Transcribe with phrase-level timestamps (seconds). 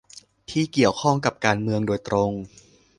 [0.49, 2.31] ที่เกี่ยวข้องกับการเมืองโดยตรง